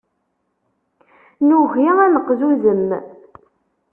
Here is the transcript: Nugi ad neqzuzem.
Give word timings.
Nugi 1.47 1.85
ad 2.03 2.09
neqzuzem. 2.13 2.87